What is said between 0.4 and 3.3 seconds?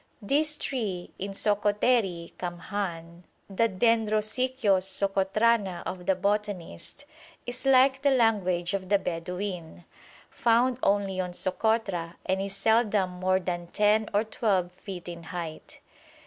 tree, in Sokoteri kamhàn,